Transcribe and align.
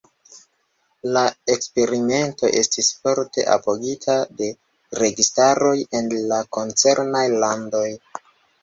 La 1.17 1.21
eksperimento 1.55 2.49
estis 2.61 2.89
forte 3.03 3.45
apogita 3.57 4.17
de 4.41 4.51
registaroj 5.05 5.79
en 6.03 6.13
la 6.35 6.45
koncernaj 6.61 7.27
landoj. 7.47 7.89